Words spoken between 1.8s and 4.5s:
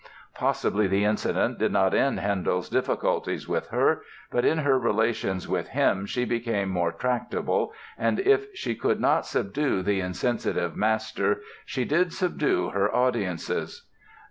end Handel's difficulties with her but